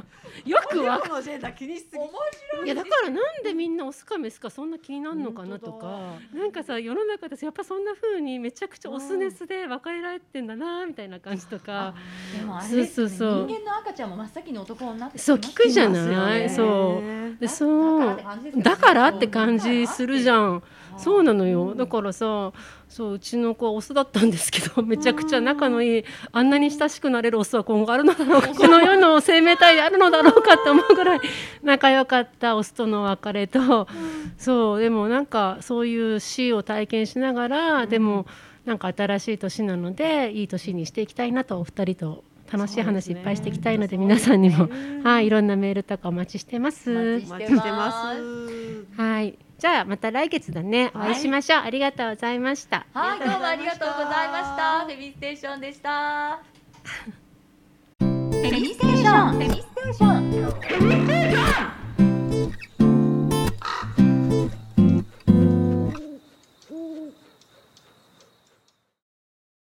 [0.48, 1.98] よくわかのジェンダー気にしすぎ。
[1.98, 6.14] 面白いいやだからなんでみんなオスかメスかそんな気になるのかなとか。
[6.34, 11.94] なんかさ世の中でやっぱそんな風にめちゃくちゃオスメスで分かれられてんだなみたいな感じとか。
[12.36, 12.86] でもあれですね。
[12.86, 13.46] そうそうそう。
[13.46, 16.47] 人間の赤ちゃんも真っ先に男女ってそう聞くじゃない？
[16.48, 17.38] ねそう。
[17.40, 18.16] でだそう。
[18.56, 20.62] だからって感じするじゃん。
[20.98, 21.74] そうなのよ。
[21.74, 22.52] だからさ
[22.88, 28.48] そううちの子はオスだったんですけどめちゃくちゃ仲のいいあんなに親しくなれるオスは今後あるのだろうか。
[28.48, 31.20] この世の生命体であるのだろうかって思うぐらい
[31.62, 33.86] 仲良かったオスとの別れと。
[34.36, 34.80] そう。
[34.80, 38.26] でもなんかそういう死を体験しながらでも
[38.64, 44.68] なんか新しい年なのでいい年にしていきたいなとお二人と楽しい話いっぱいしていきたいので皆さんにも
[45.04, 46.90] はいいろんなメールとかお待ちしてます。
[46.90, 49.00] おお待ちしてます。
[49.00, 49.38] はい。
[49.58, 50.92] じゃあまた来月だね。
[50.94, 51.60] お会いしましょう。
[51.64, 52.86] ありがとうございました。
[52.94, 54.84] はい、どうもありがとうございました。
[54.86, 56.40] フェミステーションでした。
[57.98, 60.20] フェミステーション、フェミステーショ
[62.94, 62.97] ン。